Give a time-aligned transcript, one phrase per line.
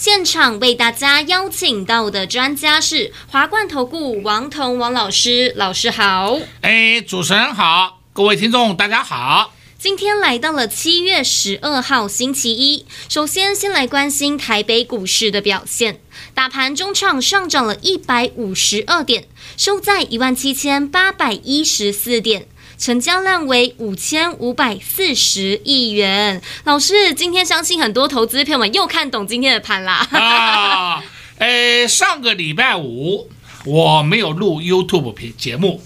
[0.00, 6.38] 现场为大家邀请到的专家是华冠投顾王彤王老师，老师好。
[6.62, 9.52] 哎，主持人好，各位听众大家好。
[9.78, 16.00] 今天来到了七月十二号星期一，首先先来关心台北股市的表现。
[16.32, 19.28] 大盘中场上涨了一百五十二点，
[19.58, 22.48] 收在一万七千八百一十四点，
[22.80, 26.40] 成交量为五千五百四十亿元。
[26.64, 29.96] 老师，今天相信很多投资朋友们又看懂今天的盘啦。
[30.12, 31.04] 啊，
[31.36, 33.28] 诶，上个礼拜五
[33.66, 35.82] 我没有录 YouTube 节节目。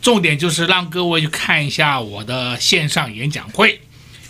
[0.00, 3.82] 重点就是让各位去看一下我的线上演讲会。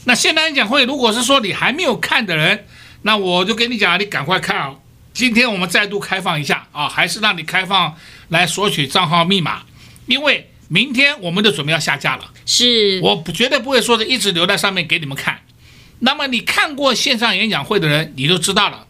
[0.02, 2.66] 那线上演讲会，如果是说你还没有看的人，
[3.02, 4.74] 那我就跟你讲，你赶快看啊！
[5.14, 7.94] 今天我们再度开放一下啊，还是让你开放
[8.30, 9.62] 来索取账号密码，
[10.06, 12.30] 因为明天我们就准备要下架了。
[12.46, 15.40] 是，我绝对不会说的一直留在上面给你们看。
[15.98, 18.86] 那么你看过线上演讲会的人，你就知道了，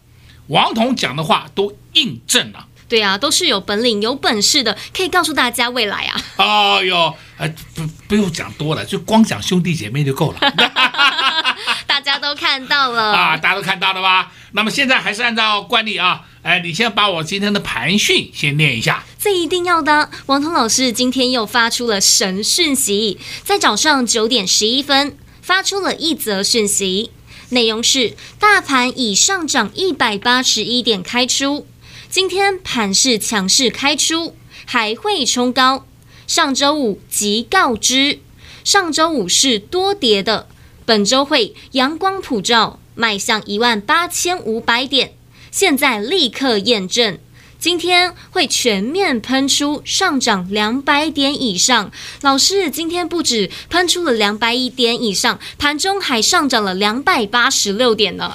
[0.47, 2.67] 王彤讲的话都印证了。
[2.87, 6.21] 对啊，都是有本领、有本事的，可以告诉大家未来啊。
[6.37, 10.39] 哦哟，呃，不不用讲多了，就光讲兄弟姐妹就够了。
[11.87, 14.31] 大家都看到了啊，大家都看到了吧？
[14.53, 19.03] 那么现在还是按照惯例啊，哎，你先把我今天的盘讯先念一下。
[19.17, 20.09] 这一定要的。
[20.25, 27.11] 王彤老师今天又发出了神讯息，在早上九点十一分发出了一则讯息，
[27.49, 31.65] 内容是：大盘已上涨一百八十一点开出。
[32.09, 35.85] 今天盘势强势开出，还会冲高。
[36.27, 38.19] 上周五即告知，
[38.65, 40.49] 上周五是多跌的，
[40.85, 45.13] 本周会阳光普照，迈向一万八千五百点。
[45.51, 47.19] 现在立刻验证。
[47.59, 51.91] 今天会全面喷出上涨两百点以上，
[52.21, 58.33] 老师，今天不止喷出了两百一点以上，盘中还上涨了两百八十六点呢。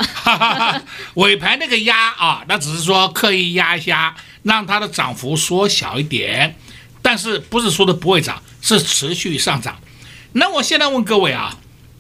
[1.15, 6.57] 尾盘那个压啊，那只是说刻意压一下，让它的涨幅缩小一点，
[7.03, 9.77] 但是不是说的不会涨，是持续上涨。
[10.35, 11.59] 那我现在问各位啊，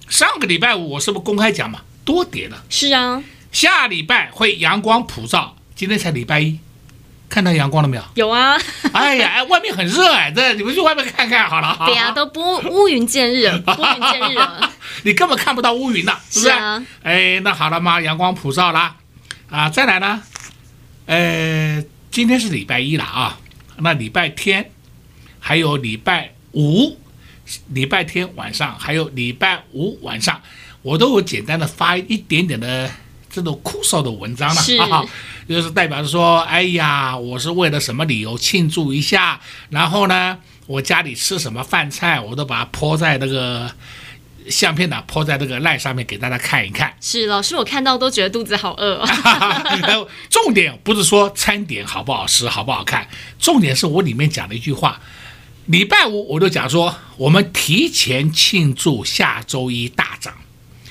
[0.09, 2.65] 上个礼拜五我是不是公开讲嘛，多跌了？
[2.71, 3.23] 是啊，
[3.53, 6.59] 下礼拜会阳光普照，今天才礼拜一。
[7.29, 8.05] 看到阳光了没有？
[8.15, 8.57] 有啊！
[8.93, 11.77] 哎呀，哎，外面很热哎，这你们去外面看看好了。
[11.85, 12.41] 对呀、啊，都不
[12.71, 14.73] 乌云见日， 乌云见日了。
[15.03, 16.53] 你根本看不到乌云了，是不是？
[16.53, 16.87] 是啊。
[17.03, 18.95] 哎，那好了嘛，阳光普照啦
[19.51, 19.69] 啊！
[19.69, 20.23] 再来呢，
[21.07, 23.37] 呃，今天是礼拜一了啊，
[23.79, 24.71] 那礼拜天
[25.41, 26.97] 还有礼拜五，
[27.71, 30.41] 礼拜天晚上还有礼拜五晚上，
[30.87, 32.89] 我都有简单的发一点点的
[33.29, 34.63] 这种枯燥的文章了。
[34.63, 34.79] 是。
[35.49, 43.69] 就是代表着说，哎呀，我是为了什么理由庆祝一下，然后呢，我家里吃什么饭菜，我都把它泼在那个
[44.49, 46.95] 相片呢，泼在这个赖上面给大家看一看。
[47.03, 49.09] 是老师，我看到都觉得肚子好饿哦。
[50.31, 53.09] 重点不是说餐点好不好吃，好不好看，
[53.41, 55.01] 重点是我里面讲了一句话。
[55.67, 60.33] 礼拜五我就讲说，我们提前庆祝下周一大涨。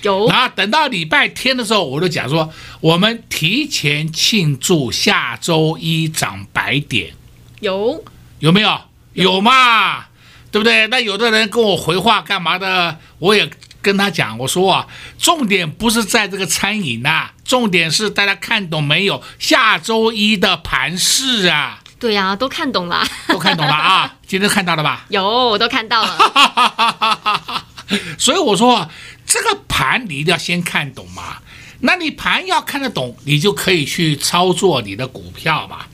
[0.05, 7.13] 有，然后等到礼拜天的时候，我就讲说，我们提前庆祝下周一涨百点。
[7.59, 8.03] 有，
[8.38, 8.79] 有没有？
[9.13, 10.05] 有嘛？
[10.51, 10.85] 对不对？
[10.88, 12.99] 那有的人跟我回话干嘛的？
[13.17, 13.49] 我也
[13.81, 14.85] 跟他讲，我说啊，
[15.17, 19.23] 重点不是在这个餐饮呐、啊，重点是大家看懂没有？
[19.39, 21.81] 下周一的盘势啊。
[21.97, 24.15] 对呀、啊，都看懂了，都看懂了啊！
[24.27, 25.05] 今天看到了吧？
[25.09, 27.63] 有，我都看到了。
[28.19, 28.88] 所以我说。
[29.25, 31.38] 这个盘你一定要先看懂嘛，
[31.80, 35.86] 那你盘要看得懂，你就可以去操作你的股票嘛。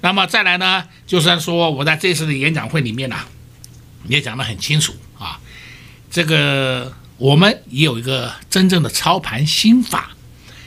[0.00, 3.28] 那么再来呢，就算说我在这次的演讲会里面呢、啊，
[4.08, 5.38] 也讲得很清楚啊。
[6.10, 10.10] 这个我们也有一个真正的操盘心法，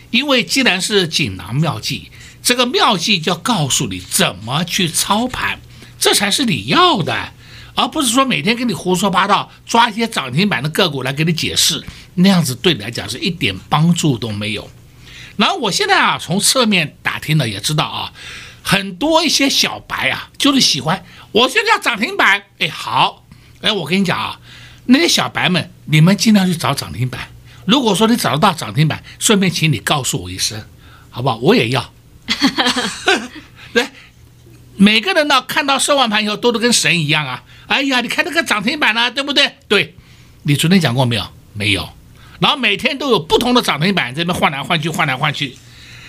[0.10, 2.12] 因为既然是锦囊妙计，
[2.44, 5.60] 这个妙计就要告诉你怎么去操盘，
[5.98, 7.34] 这才是你要的。
[7.74, 11.82] 而不是说每天跟你胡说八道，抓一些涨停板的个股来给你解释，
[12.16, 14.70] 那样子对你来讲是一点帮助都没有。
[15.38, 18.14] 然后我现在啊，从侧面打听了也知道啊，
[18.62, 23.26] 很多一些小白啊，就是喜欢我现在要涨停板，哎好，
[23.62, 24.40] 哎我跟你讲啊，
[24.86, 27.30] 那些小白们，你们尽量去找涨停板。
[27.66, 30.64] 如果说你找得到涨停板，顺便请你告诉我一声，
[31.10, 31.38] 好不好？
[31.38, 31.94] 我也要。
[33.74, 33.92] 来，
[34.76, 37.44] 每个人呢看到收完盘以后都都跟神一样啊！
[37.68, 39.56] 哎呀，你看那个涨停板了，对不对？
[39.68, 39.96] 对，
[40.44, 41.26] 你昨天讲过没有？
[41.54, 41.90] 没有。
[42.42, 45.56] 然后每天都有不同的涨停板这边换来换去，换来换去。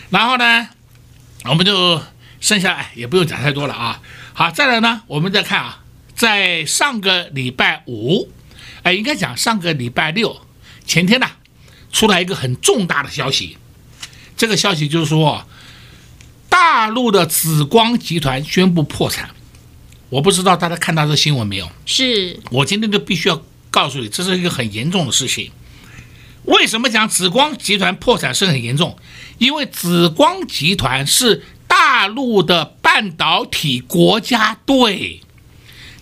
[0.09, 0.67] 然后呢，
[1.45, 2.01] 我们就
[2.41, 4.01] 剩下哎也不用讲太多了啊。
[4.33, 5.83] 好，再来呢，我们再看啊，
[6.15, 8.31] 在上个礼拜五，
[8.83, 10.41] 哎，应该讲上个礼拜六，
[10.87, 11.33] 前天呐，
[11.93, 13.59] 出来一个很重大的消息。
[14.35, 15.47] 这个消息就是说，
[16.49, 19.29] 大陆的紫光集团宣布破产。
[20.09, 21.71] 我不知道大家看到这新闻没有？
[21.85, 25.53] 是我今天就必须要告诉你，这是一个很严重的事情。
[26.45, 28.97] 为什么讲紫光集团破产是很严重？
[29.39, 35.21] 因为紫光集团是大陆的半导体国家队，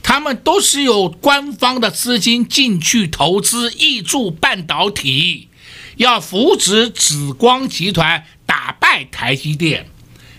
[0.03, 5.49] 他们都是有官方的资金进去投资挹注半导体。
[5.97, 9.87] 要扶植紫光集团打败台积电，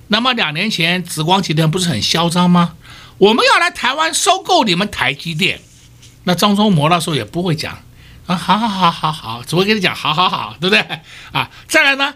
[0.07, 2.74] 那么两年前紫光集团不是很嚣张吗？
[3.19, 5.62] 我们要来台湾收购你们台积电，
[6.24, 7.77] 那张忠谋那时候也不会讲
[8.27, 10.79] 啊，好好好好好，只会跟你讲好好好，对不对
[11.31, 11.50] 啊？
[11.68, 12.13] 再来呢，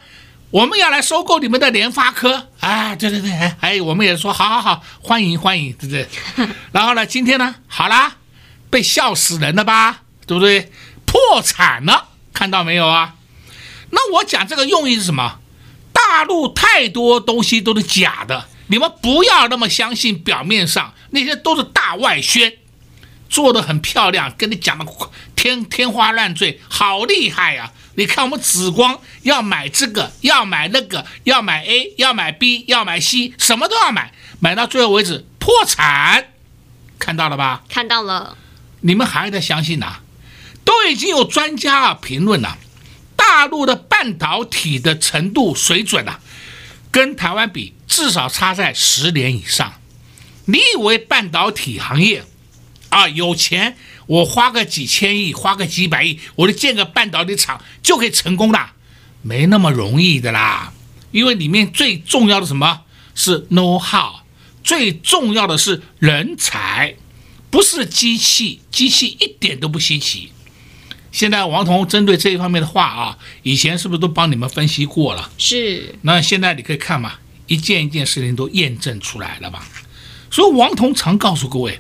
[0.52, 6.08] 我们要来收购你们的联发科，啊，对对对，哎，我们也说好好好，欢迎欢迎，对不对？
[6.72, 8.18] 然后呢，今天呢，好啦，
[8.70, 10.72] 被笑死人了吧，对不对？
[11.06, 13.16] 破产了，看到没有啊？
[13.92, 15.40] 那我讲这个用意是什么？
[15.92, 22.54] 大陆太多东西都是假的，你们不要那么相信表面上那些都是大外宣，
[23.30, 24.86] 做的很漂亮，跟你讲的
[25.36, 27.74] 天天花乱坠，好厉害呀、啊！
[27.96, 36.32] 你看我们紫光要买这个，要买那个，要买 A，要买 B，要买 C，什么都要买，买到最后为止破产，
[37.00, 37.64] 看到了吧？
[37.70, 38.38] 看到了。
[38.82, 40.02] 你们还在相信呐？
[40.64, 42.58] 都已经有专家啊评论了。
[43.16, 46.20] 大陆的半导体的程度水准啊，
[46.92, 49.74] 跟台湾比至少差在十年以上。
[50.46, 52.24] 你以为半导体行业
[52.96, 53.76] 啊有钱，
[54.08, 58.72] 我花个几千亿，花个几百亿，我就建个半导体厂就可以成功了？
[59.22, 60.72] 没那么容易的啦。
[61.12, 62.84] 因为里面最重要的什么
[63.14, 64.22] 是 know how，
[64.64, 66.96] 最重要的是人才，
[67.50, 70.32] 不是机器，机器一点都不稀奇。
[71.12, 75.30] 现在王彤针对这一方面的话啊，以前是不是都帮你们分析过了？
[75.38, 75.96] 是。
[76.04, 77.16] 那现在你可以看嘛，
[77.48, 79.68] 一件一件事情都验证出来了吧？
[80.32, 81.80] 所以王彤常告诉各位，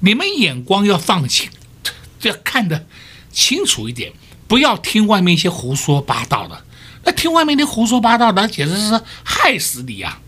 [0.00, 1.50] 你们眼光要放清，
[2.22, 2.86] 要看得
[3.30, 4.12] 清楚一点，
[4.48, 6.64] 不要听外面一些胡说八道的。
[7.04, 10.18] 那听外面的胡说八道的，简直是害死你呀！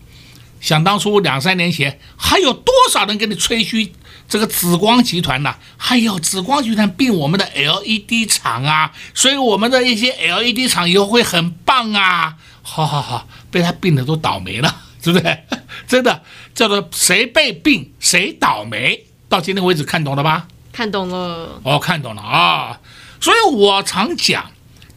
[0.59, 3.91] 想当初两三年前，还有多少人跟你吹嘘？
[4.29, 12.37] 这个紫光集团呢，还有紫光集团并我们的 LED 厂啊，所以我们的一些 LED 厂以后会很棒啊！
[12.61, 15.43] 好好好，被他并的都倒霉了，对不对？
[15.85, 16.23] 真的
[16.55, 19.05] 叫做谁被并谁倒霉。
[19.33, 20.47] 到今天为止看懂了吧？
[20.71, 22.79] 看懂了，哦，看懂了啊！
[23.19, 24.51] 所以我常讲，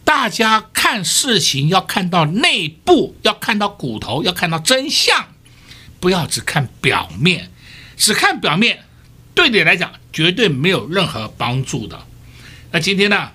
[0.05, 5.29] 大家看事情要看到内部，要看到骨头，要看到真相，
[6.01, 7.51] 不要只看表面，
[7.97, 8.81] 只看表面。
[9.35, 11.99] 对你来讲绝对没有任何帮助的。
[12.73, 13.31] 那今天呢，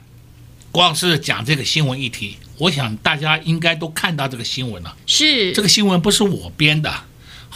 [0.71, 4.95] 光是讲这个新闻议题，我想大家应该都看到这个新闻了。
[5.07, 6.93] 是这个新闻不是我编的，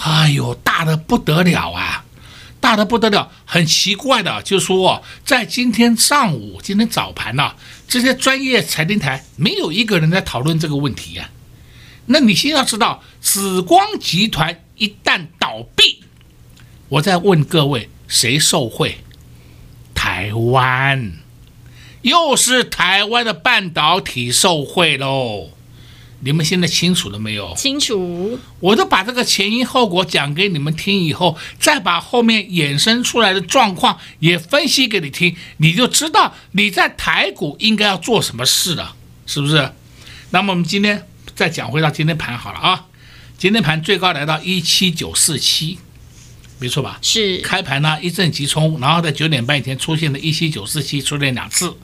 [0.02, 2.05] 哎呦，大的不得了啊，
[2.66, 3.32] 大得不得了。
[3.46, 7.54] 很奇怪的，就是说在今天上午、今天早盘呢，
[7.88, 11.30] 这些专业财经台没有一个人在讨论这个问题呀。
[12.08, 16.00] 那你先要知道，紫光集团一旦倒闭，
[16.90, 17.88] 我再问各位。
[18.08, 18.98] 谁受惠？
[19.94, 21.14] 台湾，
[22.02, 25.52] 又是台湾的半导体受惠喽！
[26.22, 27.54] 你们现在清楚了没有？
[27.56, 28.40] 清楚。
[28.60, 38.96] 我都把这个前因后果讲给你们听以后，再把后面衍生出来的状况也分析给你听，你就知道你在台股应该要做什么事了，
[39.26, 39.72] 是不是？
[40.32, 42.86] 那么我们今天再讲回到今天盘好了啊，
[43.38, 45.78] 今天盘最高来到一七九四七。
[46.58, 46.98] 没错吧？
[47.02, 51.76] 是开盘呢一阵急冲，然后在九点半以前出现了一七九四七，出现两次。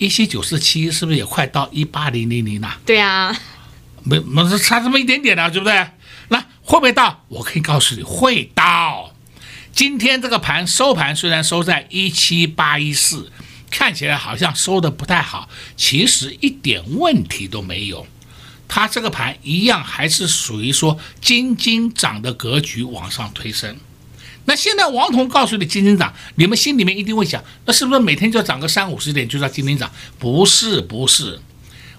[0.00, 2.78] 一七九四七是不是也快到一八零零零了？
[2.86, 3.38] 对啊，
[4.02, 5.90] 没没差这么一点点了，对不对？
[6.28, 7.22] 那会不会到？
[7.28, 9.14] 我可以告诉你会到。
[9.72, 13.30] 今天这个盘收盘虽然收在一七八一四，
[13.70, 18.06] 看起来好像收的不太好，其实一点问题都没有。
[18.66, 23.76] 它这个盘一样还是属于说金金涨的格局往上推升。
[24.50, 29.88] 那现在王彤告诉你金金涨，你们心里面一定会想，那是不是每天就涨个三五十点就叫金金涨？
[30.18, 31.38] 不是，不是。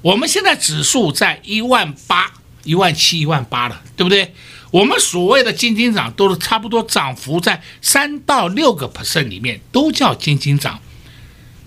[0.01, 2.29] 我们现在指数在一万八，
[2.65, 4.33] 一万七、一万八了，对不对？
[4.69, 10.77] 我们所谓的金金涨都是差不多涨幅在三到六个 percent 里面，都叫金金涨。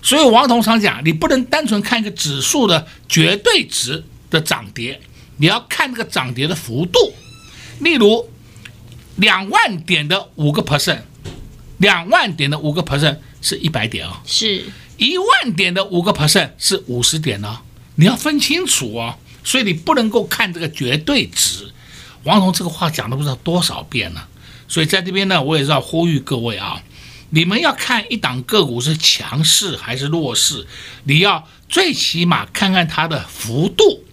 [0.03, 5.01] 所以王彤常讲，你不能单纯看一个指数的绝对值的涨跌，
[5.37, 6.99] 你要看这个涨跌的幅度。
[7.79, 8.29] 例如，
[9.17, 11.01] 两万点的五个 percent，
[11.77, 14.65] 两万点的五个 percent 是一百点哦，是
[14.97, 17.59] 一万点的五个 percent 是五十点哦，
[17.95, 19.17] 你要分清楚哦。
[19.43, 21.71] 所以你不能够看这个绝对值。
[22.23, 24.27] 王彤这个话讲了不知道多少遍了，
[24.67, 26.81] 所以在这边呢，我也是要呼吁各位啊，
[27.29, 30.65] 你们要看一档个股是强势还是弱势，
[31.03, 34.03] 你要最起码看看它的幅度，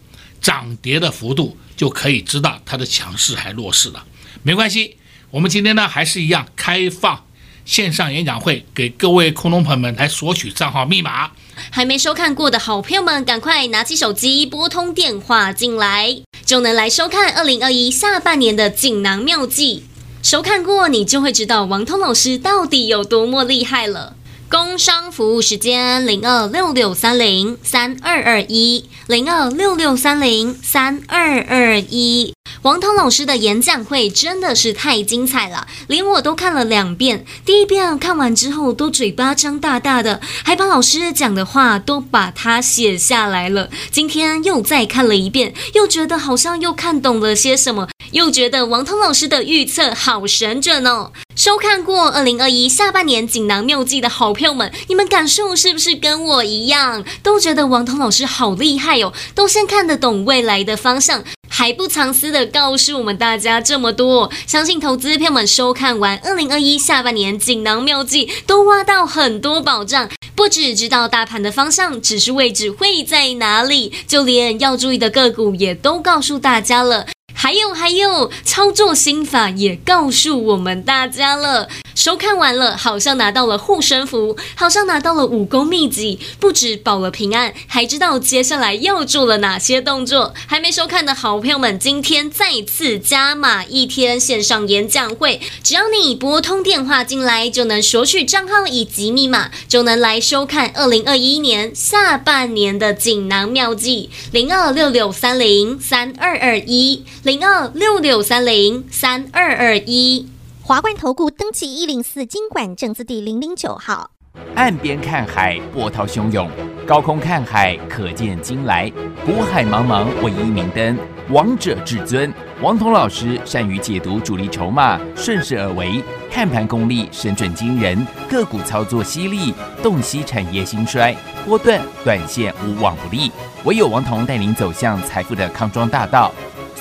[0.42, 4.04] 涨跌的幅度，就可以知道它的强势还弱势了。
[4.44, 4.96] 没关系，
[5.30, 7.24] 我们今天呢还是一样开放
[7.64, 11.30] 线上演讲会，给各位空中朋友们来索取账号密码。
[11.70, 19.84] 还没收看过的好朋友们，赶快拿起手机拨通电话进来，就能来收看二零二一下半年的锦囊妙计。
[20.24, 24.16] 收看过，你就会知道王通老师到底有多么厉害了。
[24.52, 32.34] 工商服务时间零二六六三零三二二一零二六六三零三二二一。
[32.60, 37.24] 王通老师的演讲会真的是太精彩了，连我都看了两遍。
[37.46, 43.70] 第一遍看完之后，都嘴巴张大大的，还把老师讲的话都把它写下来了。
[43.90, 51.10] 今天又再看了一遍，又觉得好像又看懂了些什么，又觉得王通老师的预测好神准哦。
[51.42, 61.24] 收看过二零二一下半年锦囊妙计的好朋友们，你们感受是不是跟我一样，都觉得王彤老师好厉害哦，都先看得懂未来的方向。
[61.48, 70.08] 还不藏私的告诉我们大家这么多，相信投资朋友们收看完二零二一下半年锦囊妙计，都挖到很多宝藏。
[70.36, 77.06] 不只知道大盘的方向，指数位置会在哪里，就连要注意的个股也都告诉大家了。
[77.42, 81.68] 还有还有，操作心法也告诉我们大家了。
[81.96, 90.32] 收看完了，好像拿到了护身符，好像拿到了武功秘籍，不止保了平安，还知道接下来要做了哪些动作。
[90.46, 104.10] 还没收看的好朋友们，今天再次加码一天线上演讲会，只要你拨通电话进来，就能索取账号以及密码，就能来收看二零二一年下半年的锦囊妙计。
[104.30, 107.04] 零二六六三零三二二一。
[107.40, 110.28] 二六六三零三二二一，
[110.60, 114.10] 华冠投顾登记一零四经管证字第零零九号。
[114.56, 116.48] 岸边看海，波涛汹涌；
[116.84, 118.90] 高空看海，可见金来。
[119.24, 120.98] 股海茫茫，唯一明灯。
[121.30, 133.30] 王者至尊，王彤老师善于解读主力筹码，顺势而为，看盘功力神准惊人，个股操作犀利，洞悉产业兴衰，波段短线无往不利。
[133.64, 136.32] 唯有王彤带领走向财富的康庄大道。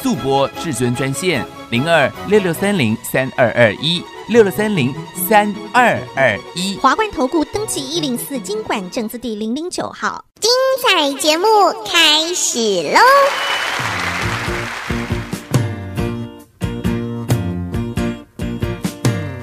[0.02, 4.92] 速播至尊专线零二六六三零三二二一六六三零
[5.30, 10.50] 三二二一，华冠投顾登记一零四经管证字第零零九号，精
[10.82, 11.46] 彩节目
[11.86, 13.00] 开始喽！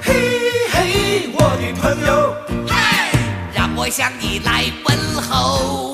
[0.01, 0.13] 嘿
[0.73, 2.35] 嘿，我的朋友，
[2.67, 3.11] 嗨，
[3.55, 5.88] 让我向你来问候。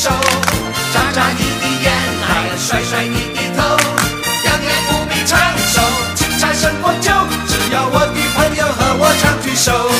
[0.00, 0.39] 手，
[9.60, 9.99] so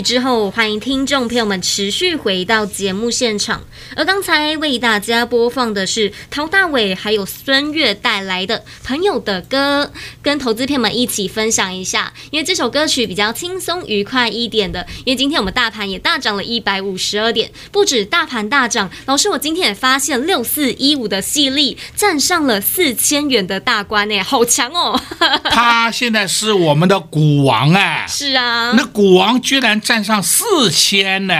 [0.00, 3.64] 之后，欢迎听众朋友们持续回到节目现场。
[3.94, 9.90] 而刚才为大家播放的是陶大伟还有孙悦带来的《朋友的歌》，
[10.22, 12.12] 跟投资朋友们一起分享一下。
[12.30, 14.86] 因为这首歌曲比较轻松愉快一点的。
[15.04, 24.98] 因为今天我们大盘也大涨了一百五十二点，不止大盘大涨，老师我今天也发现六四一五的矽力站上了四千元的大关诶，好强哦！
[25.50, 29.32] 他现在是我们的股王哎，是啊，那股王。
[29.42, 31.34] 居然站上四千呢？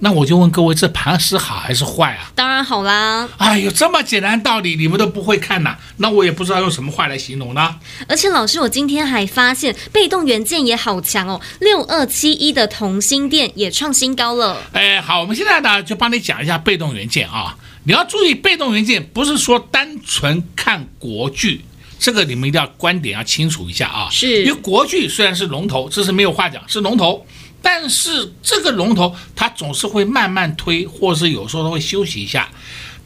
[0.00, 2.30] 那我就问各位，这盘是好还是坏啊？
[2.34, 3.26] 当然好啦！
[3.38, 5.76] 哎呦，这么简单道理你们都不会看呐？
[5.96, 7.76] 那我也不知道用什么话来形容呢。
[8.06, 14.62] 而且老师，我今天还发现被动元件也好强哦，六二七一的同心电也创新高了。
[14.72, 17.56] 哎，好，我们现在呢就帮你讲一下被动元件啊。
[17.84, 21.64] 你要注意，被动元件不是说单纯看国剧，
[21.98, 24.08] 这个你们一定要观点要清楚一下啊。
[24.10, 27.24] 是，因为国剧虽然是龙头，这是没有话讲，是龙头。
[27.62, 32.48] 但是这个龙头它总是会慢慢推，或是有时候它会休息一下。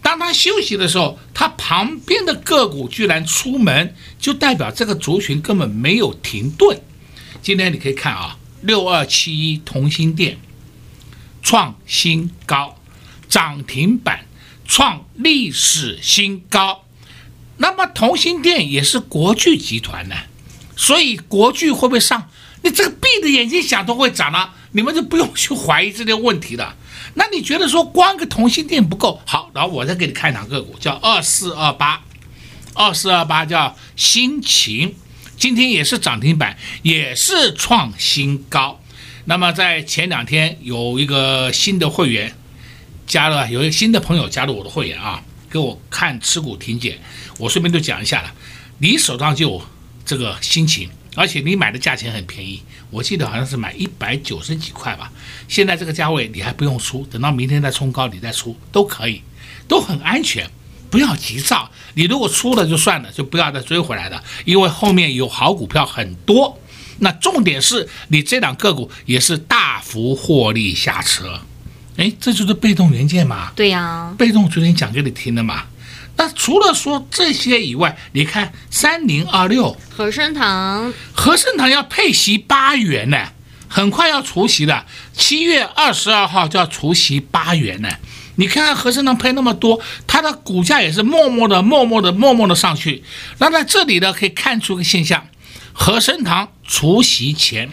[0.03, 6.81] 当它休息的时候，它旁边的个股居然出门，就代表这个族群根本没有停顿。
[7.43, 10.39] 今天你可以看啊，六二七一同心电
[11.43, 12.79] 创新高，
[13.29, 14.27] 涨停板
[14.67, 16.85] 创历史新高。
[17.59, 20.17] 那么同心电也是国巨集团的，
[20.77, 22.31] 所以国巨会不会上？
[22.63, 26.77] 你这个闭着眼睛想都会涨了，你们就不用去怀疑这些问题了。
[27.15, 32.03] 那你觉得说光个同欣电不够好，然后我再给你看两个股，叫二四二八，
[32.75, 34.95] 二四二八叫欣勤，
[35.37, 38.81] 今天也是涨停板，也是创新高。
[39.25, 42.37] 那么在前两天有一个新的会员
[43.07, 46.99] 加了，有一个新的朋友加入我的会员啊，给我看持股停减，
[47.39, 48.33] 我顺便就讲一下了，
[48.79, 49.63] 你手上就有
[50.05, 50.89] 这个心情。
[51.21, 55.13] 而且你买的价钱很便宜，我记得好像是买一百九十几块吧。
[55.49, 59.21] 现在这个价位你还不用出，等到明天再冲高你再出都可以，
[59.69, 60.49] 都很安全，
[60.89, 61.71] 不要急躁。
[61.93, 66.59] 你如果出了就算了，就不要再追回来了，因为后面有好股票很多。
[67.01, 71.39] 那重点是你这档个股也是大幅获利下车，
[71.97, 73.53] 诶，这就是被动元件嘛。
[73.55, 75.65] 对呀，被动昨天讲给你听的嘛。
[76.17, 83.29] 那除了说这些以外，你看三零二六和生堂，和生堂要配息八元呢，
[83.69, 87.89] 很快要除息的，七月二十二号就要除息八元呢。
[88.37, 93.03] 你看看和生堂配那么多，它的股价也是默默的、默默的、默默的上去。
[93.39, 95.27] 那在这里呢，可以看出个现象，
[95.73, 97.71] 和生堂除息前。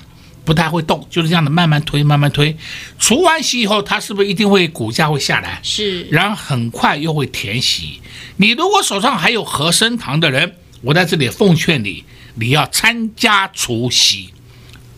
[0.48, 2.56] 不太会动，就是这样的慢慢推，慢慢推，
[2.98, 5.60] 除完息以后，它是不是一定会股价会下来？
[5.62, 8.00] 是，然后很快又会填息。
[8.38, 12.06] 你如果手上还有和生堂的人，我在这里奉劝你，
[12.36, 14.30] 你要参加除息。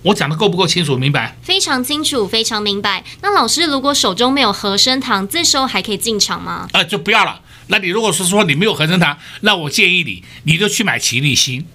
[0.04, 0.96] 我讲的够不够清楚？
[0.96, 1.36] 明白？
[1.42, 3.04] 非常清楚，非常明白。
[3.24, 6.70] 那老师，如果手中没有和生堂，这时候还可以进场吗？
[6.74, 7.42] 呃，就不要了。
[7.66, 11.66] 那你如果是说你没有和生堂，那我建议你，你就去买奇力新。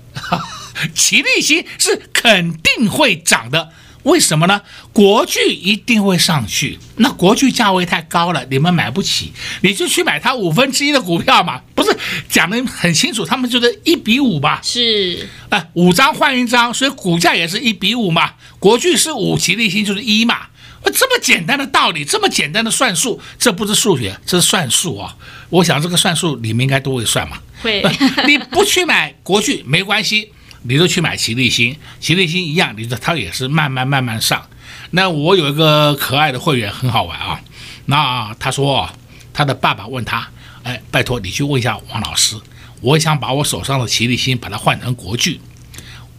[0.94, 3.70] 奇力新是肯定会涨的，
[4.02, 4.60] 为什么呢？
[4.92, 9.32] 国巨一定会上去，那国巨价位太高了，你们买不起，
[9.62, 11.60] 你就去买它五分之一的股票嘛。
[11.74, 11.96] 不是
[12.28, 14.60] 讲得很清楚，他们就是一比五吧？
[14.62, 18.32] 是啊，五张换一张，所以股价也是一比五嘛。
[18.58, 20.46] 国巨是五，奇力新就是一嘛。
[20.92, 25.16] 这么简单的道理，这么简单的算术，这不是数学，这是算术啊。
[25.48, 27.38] 我想这个算术你们应该都会算嘛。
[27.62, 27.82] 会，
[28.28, 30.30] 你不去买国巨没关系。
[30.66, 34.46] 你都去买奇力新，奇力新一样，你这它也是慢慢慢慢上。
[34.90, 37.40] 那我有一个可爱的会员，很好玩啊。
[37.86, 38.88] 那他说，
[39.32, 40.26] 他的爸爸问他，
[40.62, 42.36] 哎，拜托你去问一下王老师，
[42.80, 45.40] 我想把我手上的奇力新把它换成国巨。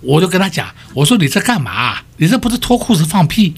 [0.02, 2.04] 我就跟他讲，我说你这干嘛？
[2.18, 3.56] 你这不是脱裤子放屁？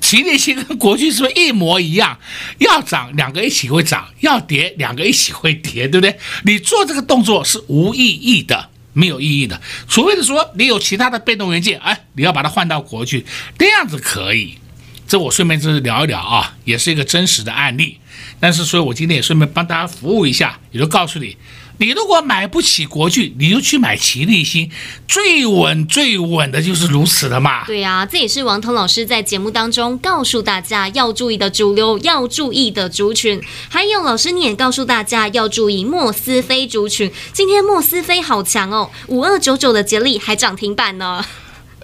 [0.00, 2.18] 奇力新跟国巨是不是一模一样？
[2.58, 6.18] 要涨两个一起会涨，要跌两个一起会跌，对不对？
[6.44, 8.70] 你做这个动作是无意义的。
[8.98, 13.24] 没有意义的，除非是说你有其他的被动元件，哎，你要把它换到国去，
[13.56, 14.58] 这样子可以。
[15.06, 17.98] 这我顺便就是聊一聊啊，也是一个真实的案例。
[18.40, 21.36] 但是，所以我今天也顺便帮大家服务一下，也就告诉你。
[21.80, 24.68] 你如果买不起国巨，你就去买齐力新，
[25.06, 27.64] 最稳最稳的就是如此的嘛。
[27.66, 33.40] 对呀、啊，这也是王彤老师在节目当中告诉大家要注意的主流，要注意的族群。
[33.68, 37.12] 还有老师你也告诉大家要注意莫斯菲族群。
[37.32, 41.24] 今天莫斯菲好强哦，五二九九的杰力还涨停板呢。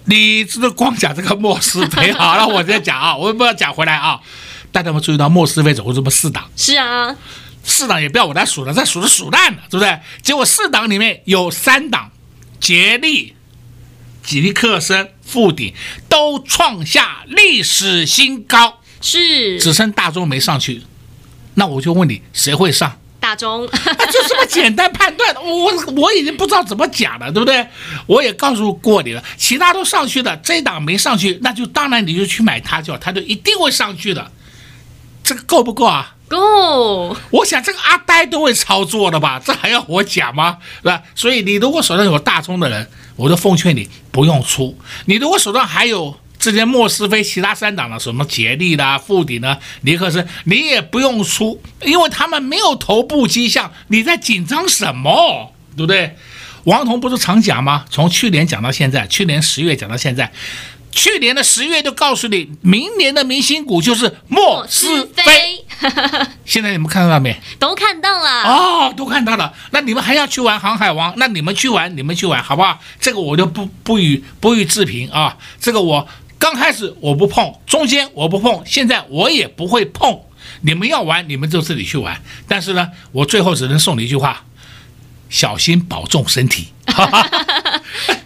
[0.06, 4.18] 你这个光讲这个莫斯菲， 好了，我再讲啊，我不要讲回来啊。
[4.72, 6.44] 大家有没有注意到莫斯菲总共这么四档？
[6.56, 7.14] 是啊。
[7.64, 9.98] 四档也不要我来数了，再数是数烂了，对不对？
[10.22, 12.12] 结果四档里面有三档，
[12.60, 13.34] 杰力
[14.22, 15.74] 吉利克森、富鼎
[16.08, 20.82] 都创下历史新高，是只剩大中没上去。
[21.54, 23.00] 那我就问你，谁会上？
[23.20, 23.72] 大中，啊，
[24.12, 27.66] 就这么简单判断，我我已经不知道怎么讲了，对不对？
[28.06, 34.30] 我也告诉过你了，其他都上去的，这一档没上去，那就当然你就去买它，就它就一定会上去的。
[35.22, 36.13] 这个够不够啊？
[36.28, 37.16] 够。
[37.30, 39.40] 我想这个阿呆都会操作的吧？
[39.44, 40.58] 这还要我讲吗？
[40.82, 41.02] 是吧？
[41.14, 44.76] 所以你如果手上有大中的人，我就奉劝你不用出。
[45.06, 46.16] 你如果手上还有。
[46.36, 55.54] 之前莫斯菲其他三档的什么杰利的、富鼎呢、尼克森，你也不用出，因为他们没有头部迹象，你在紧张什么？
[55.74, 56.16] 对不对？
[56.64, 57.86] 王彤不是常讲吗？
[57.88, 60.30] 从去年讲到现在，去年十月讲到现在，
[60.90, 65.63] 去年的十月就告诉你，明年的明星股就是莫斯菲。
[66.44, 67.36] 现在你们看到了没？
[67.58, 68.42] 都看到了。
[68.42, 69.52] 哦，都看到了。
[69.70, 71.14] 那你们还要去玩航海王？
[71.16, 72.80] 那你们去玩，你们去玩，好不好？
[73.00, 75.36] 这个我就不不予不予置评啊。
[75.60, 76.08] 这个我。
[76.36, 80.20] 刚开始我不碰，中间我不碰，现在我也不会碰。
[80.60, 82.20] 你们要玩，你们就自己去玩。
[82.46, 84.44] 但是呢，我最后只能送你一句话：
[85.30, 86.68] 小心保重身体。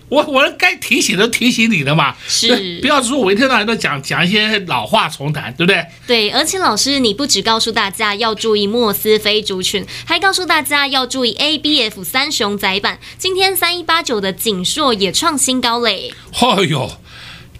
[0.08, 5.86] 我我该提醒都提醒你了嘛，是，不要说我一天到晚都讲讲一些老话重谈，对不对？
[6.06, 12.98] 对，而且老师你不只告诉大家要注意莫斯菲族群，还告诉大家要注意 ABF 三雄窄板。
[13.18, 16.12] 今天三一八九的景硕也创新高嘞。
[16.40, 16.90] 哎呦！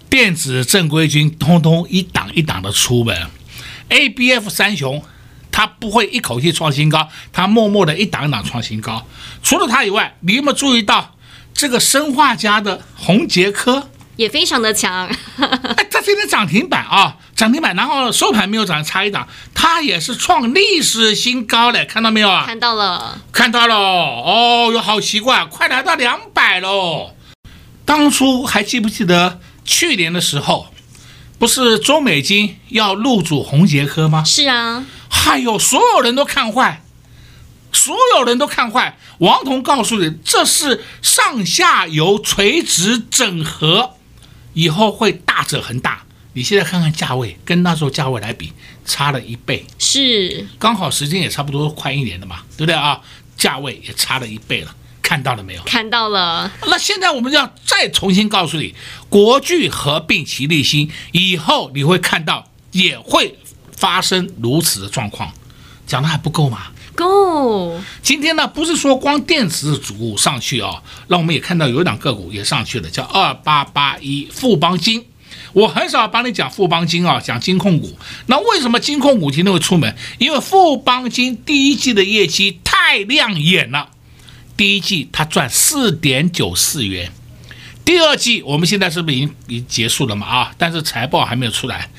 [0.09, 3.27] 电子正规军通通一档一档的出门
[3.89, 5.03] ，ABF 三雄，
[5.51, 9.05] 它不会一口气创新高，它默默的一档一档创新高。
[9.43, 11.15] 除了它以外，你有没有注意到
[11.59, 15.05] 这个生化家的红杰科也非常的强？
[15.75, 22.45] 哎，它今天涨停板啊，涨停板，然后收盘没有涨，差一档，它也是创历史新高嘞，看到没有啊？
[22.45, 23.75] 看到了，看到了。
[23.75, 27.11] 哦哟，好奇怪，快来到两百喽！
[27.83, 29.41] 当初还记不记得？
[29.65, 30.67] 去年的时候，
[31.37, 34.23] 不是中美金要入主红杰科吗？
[34.23, 34.85] 是啊，
[35.27, 36.81] 哎呦所有人都看坏，
[37.71, 38.97] 所有人都看坏。
[39.19, 43.95] 王彤告诉你，这是上下游垂直整合，
[44.53, 46.03] 以后会大者恒大。
[46.33, 48.53] 你现在看看价位，跟那时候价位来比，
[48.85, 49.65] 差了一倍。
[49.77, 53.01] 是，刚好时间也差不多快一年了嘛，对不对啊？
[53.35, 54.75] 价位也差了一倍了。
[55.01, 55.63] 看到了没有？
[55.63, 56.51] 看到了。
[56.67, 58.75] 那现在我们要再重新告诉你，
[59.09, 63.39] 国巨合并齐立新以后，你会看到也会
[63.75, 65.33] 发生如此的状况。
[65.87, 66.67] 讲的还不够吗？
[66.99, 67.79] 够。
[68.01, 75.05] 今天呢，不是说光电子组上去哦，让我们也看到有一档个股也上去了，叫二八八一富邦金。
[75.53, 77.97] 我很少帮你讲富邦金啊，讲金控股。
[78.27, 79.95] 那为什么金控股今天会出门？
[80.17, 83.89] 因为富邦金第一季的业绩太亮眼了。
[84.57, 87.11] 第一季它赚四点九四元，
[87.85, 90.27] 第二季我们现在是不是已经已经结束了嘛？
[90.27, 91.89] 啊，但是财报还没有出来，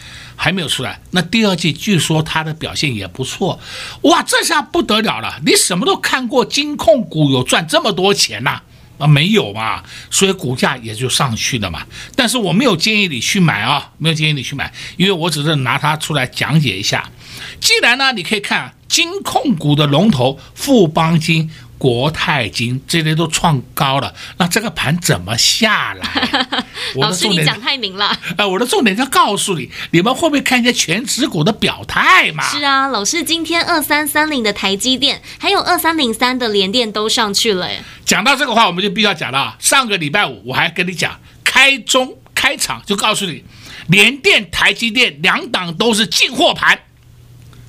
[0.43, 0.99] 还没有出来。
[1.11, 3.61] 那第二季据说它的表现也不错，
[4.05, 5.39] 哇，这下不得了了！
[5.45, 8.63] 你什么都看过，金控股有赚这么多钱呐？
[8.97, 11.83] 啊，没有嘛，所以股价也就上去了嘛。
[12.17, 17.07] 但是我没有建议你去买啊，没有建议你去买，因为我只是拿它出来讲解一下。
[17.61, 21.51] 既然呢，你可以看金控股的龙头富邦金。
[21.81, 26.65] 国泰金这些都创高了，那这个盘怎么下来？
[26.97, 28.15] 老师，你讲太明了。
[28.37, 32.45] 呃， 我的重点要告诉你，你们会不会看一下全持股的表态嘛？
[32.51, 37.67] 是啊，老师，今天二三三零的台积电，还有二三零三的联电都上去了。
[38.05, 39.57] 讲到这个话，我们就必须要讲了。
[39.59, 43.43] 上个礼拜五我还跟你讲，开中开场就告诉你，
[43.89, 46.79] 联电、台积电两档都是进货盘。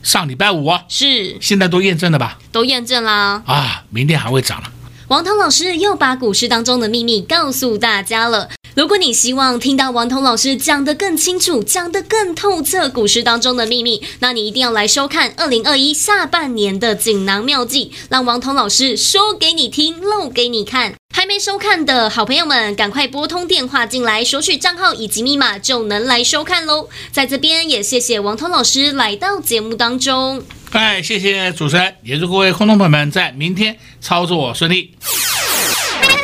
[0.04, 2.38] 上礼拜五啊，是，现在都验证了吧？
[2.52, 3.44] 都验证啦！
[3.46, 4.72] 啊，明天还会涨了。
[5.12, 8.48] 王彤老师又把股市当中的秘密告诉大家了。
[8.76, 20.94] 如果你希望听到王彤老师讲得更清楚、讲得更透彻股市当中的秘密，那你一定要来收看二零二一下半年的锦囊妙计，让王彤老师说给你听、露给你看。
[21.14, 26.88] 还没收看的好朋友们，赶快拨通电话进来，索取账号以及密码，就能来收看喽。
[27.12, 30.42] 在这边也谢谢王彤老师来到节目当中。
[30.72, 34.96] 哎，谢谢主持人，也祝各位空众朋友们在明天操作顺利。
[35.02, 36.18] 快快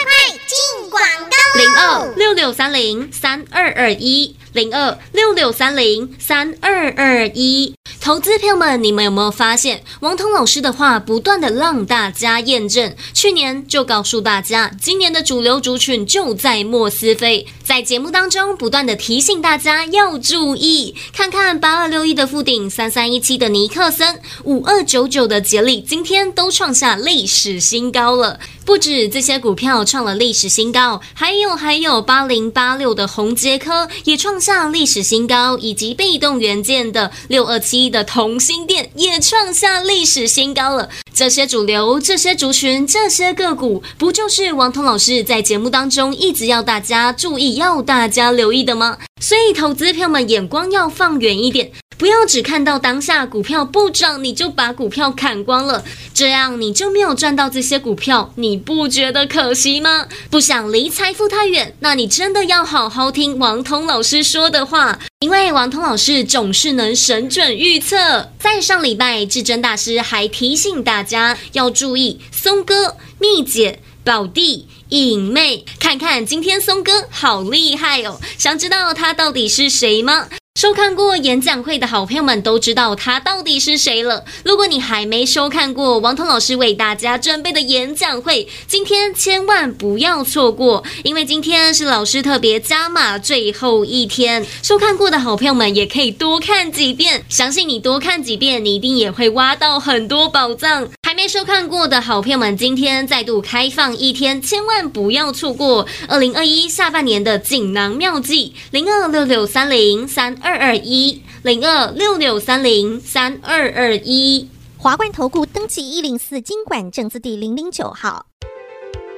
[0.47, 1.60] 进广告！
[1.60, 4.36] 零二六六三零三二二一。
[4.58, 7.76] 零二六六三零三二二一。
[8.02, 12.96] 投资朋友们，你们有没有发现，王彤老师的话不断的让大家验证？
[13.13, 28.39] 去年就告诉大家，今年的主流族群就在莫斯菲，在节目当中不断的提醒大家要注意，看看八二六一的富鼎、三三一七的尼克森、五二九九的杰利，今天都创下历史新高了。
[28.65, 40.88] 不止这些股票创了历史新高，还有还有八零八六的宏捷科也创上历史新高，以及被动元件的六二七的同心电也创下历史新高了。
[41.13, 48.97] 这些主流、这些族群、这些个股，不就是王彤老师在节目当中一直要大家注意、要大家留意的吗？
[49.19, 51.71] 所以，投资票们眼光要放远一点。
[51.97, 60.08] 不要只看到当下股票不涨，你就把股票砍光了，这样你就没有赚到这些股票，你不觉得可惜吗？
[60.30, 68.32] 不想离财富太远，那你真的要好好听王通老师说的话，因为王通老师总是能神准预测。
[68.38, 80.30] 在上礼拜，至臻大师还提醒大家要注意松哥、蜜姐、宝弟、影妹，看看今天松哥好厉害哦，想知道他到底是谁吗？
[80.58, 84.24] 收看过演讲会的好朋友们都知道他到底是谁了。
[84.46, 94.46] 如果你还没收看过王彤老师为大家准备的演讲会，今天千万不要错过，因为今天是老师特别加码最后一天。
[94.63, 100.88] 收看过的好朋友们也可以多看几遍，相信你多看几遍，你一定也会挖到很多宝藏。
[101.28, 118.26] 收看过的好朋友们，今天再度开放一天，千万不要错过二零二一下半年的锦囊妙计零二六六三零三二二一零二六六三零三二二一，华冠投顾登记一零四经管证字第零零九号。